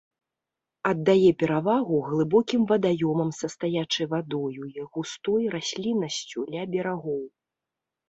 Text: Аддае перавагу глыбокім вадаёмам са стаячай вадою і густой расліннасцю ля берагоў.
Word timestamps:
Аддае 0.91 1.29
перавагу 1.43 1.99
глыбокім 2.07 2.65
вадаёмам 2.73 3.29
са 3.41 3.47
стаячай 3.57 4.05
вадою 4.17 4.63
і 4.77 4.89
густой 4.97 5.43
расліннасцю 5.61 6.39
ля 6.53 6.63
берагоў. 6.77 7.25